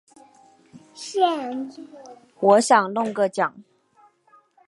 [2.39, 3.63] 我想弄个奖